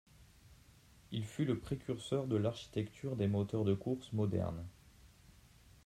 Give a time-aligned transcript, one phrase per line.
[1.11, 4.65] Il fut le précurseur de l'architecture des moteurs de course modernes.